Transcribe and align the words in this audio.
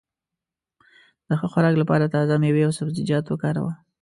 د 1.27 1.29
ښه 1.39 1.47
خوراک 1.51 1.75
لپاره 1.81 2.11
تازه 2.15 2.33
مېوې 2.41 2.63
او 2.65 2.73
سبزيجات 2.79 3.25
وکاروه. 3.27 3.73